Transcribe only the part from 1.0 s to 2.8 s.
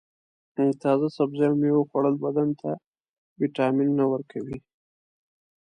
سبزیو او میوو خوړل بدن ته